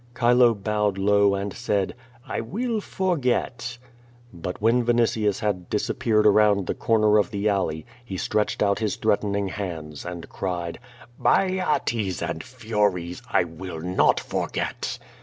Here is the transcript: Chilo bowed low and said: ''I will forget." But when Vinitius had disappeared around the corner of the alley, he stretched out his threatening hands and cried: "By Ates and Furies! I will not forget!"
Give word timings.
Chilo 0.19 0.55
bowed 0.55 0.97
low 0.97 1.35
and 1.35 1.53
said: 1.53 1.93
''I 2.27 2.41
will 2.41 2.81
forget." 2.81 3.77
But 4.33 4.59
when 4.59 4.83
Vinitius 4.83 5.41
had 5.41 5.69
disappeared 5.69 6.25
around 6.25 6.65
the 6.65 6.73
corner 6.73 7.19
of 7.19 7.29
the 7.29 7.47
alley, 7.47 7.85
he 8.03 8.17
stretched 8.17 8.63
out 8.63 8.79
his 8.79 8.95
threatening 8.95 9.49
hands 9.49 10.03
and 10.03 10.27
cried: 10.27 10.79
"By 11.19 11.63
Ates 11.77 12.23
and 12.23 12.43
Furies! 12.43 13.21
I 13.29 13.43
will 13.43 13.79
not 13.81 14.19
forget!" 14.19 14.97